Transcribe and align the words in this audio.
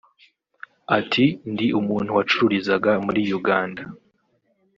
Ati 0.97 1.25
“Ndi 1.51 1.67
umuntu 1.79 2.09
wacururizaga 2.17 2.91
muri 3.05 3.21
Uganda 3.39 3.81